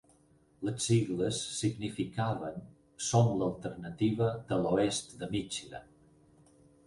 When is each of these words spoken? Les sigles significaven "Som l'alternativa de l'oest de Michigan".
Les 0.67 0.77
sigles 0.85 1.35
significaven 1.57 2.55
"Som 3.09 3.29
l'alternativa 3.41 4.31
de 4.53 4.59
l'oest 4.63 5.15
de 5.23 5.29
Michigan". 5.37 5.93